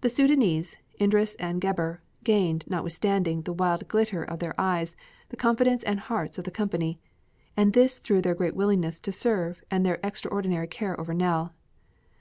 The 0.00 0.06
Sudânese, 0.08 0.76
Idris 1.00 1.34
and 1.40 1.60
Gebhr, 1.60 1.98
gained, 2.22 2.62
notwithstanding 2.68 3.42
the 3.42 3.52
wild 3.52 3.88
glitter 3.88 4.22
of 4.22 4.38
their 4.38 4.54
eyes, 4.60 4.94
the 5.30 5.36
confidence 5.36 5.82
and 5.82 5.98
hearts 5.98 6.38
of 6.38 6.44
the 6.44 6.52
company, 6.52 7.00
and 7.56 7.72
this 7.72 7.98
through 7.98 8.22
their 8.22 8.36
great 8.36 8.54
willingness 8.54 9.00
to 9.00 9.10
serve 9.10 9.64
and 9.68 9.84
their 9.84 9.98
extraordinary 10.04 10.68
care 10.68 10.96
over 11.00 11.12
Nell. 11.12 11.52